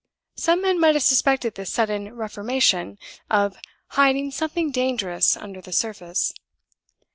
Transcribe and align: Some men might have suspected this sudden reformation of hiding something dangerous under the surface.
Some 0.35 0.63
men 0.63 0.79
might 0.79 0.95
have 0.95 1.03
suspected 1.03 1.53
this 1.53 1.71
sudden 1.71 2.15
reformation 2.15 2.97
of 3.29 3.55
hiding 3.89 4.31
something 4.31 4.71
dangerous 4.71 5.37
under 5.37 5.61
the 5.61 5.71
surface. 5.71 6.33